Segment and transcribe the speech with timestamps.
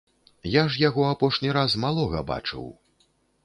[0.51, 2.69] Я ж яго апошні раз малога бачыў!